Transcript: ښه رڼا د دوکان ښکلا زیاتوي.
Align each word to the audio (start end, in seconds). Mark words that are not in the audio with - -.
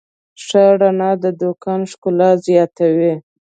ښه 0.45 0.63
رڼا 0.79 1.11
د 1.23 1.25
دوکان 1.41 1.81
ښکلا 1.91 2.29
زیاتوي. 2.47 3.13